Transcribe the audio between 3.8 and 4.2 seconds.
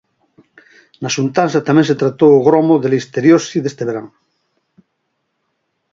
verán.